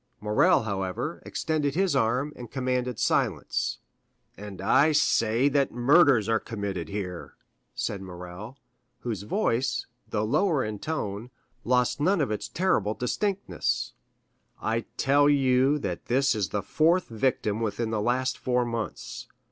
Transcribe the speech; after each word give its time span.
Morrel, 0.19 0.63
however, 0.63 1.21
extended 1.27 1.75
his 1.75 1.95
arm, 1.95 2.33
and 2.35 2.49
commanded 2.49 2.97
silence. 2.97 3.77
"And 4.35 4.59
I 4.59 4.93
say 4.93 5.47
that 5.49 5.71
murders 5.71 6.27
are 6.27 6.39
committed 6.39 6.89
here," 6.89 7.35
said 7.75 8.01
Morrel, 8.01 8.57
whose 9.01 9.21
voice, 9.21 9.85
though 10.09 10.23
lower 10.23 10.63
in 10.63 10.79
tone, 10.79 11.29
lost 11.63 11.99
none 11.99 12.19
of 12.19 12.31
its 12.31 12.47
terrible 12.49 12.95
distinctness: 12.95 13.93
"I 14.59 14.85
tell 14.97 15.29
you 15.29 15.77
that 15.77 16.05
this 16.07 16.33
is 16.33 16.49
the 16.49 16.63
fourth 16.63 17.07
victim 17.07 17.61
within 17.61 17.91
the 17.91 18.01
last 18.01 18.39
four 18.39 18.65
months. 18.65 19.27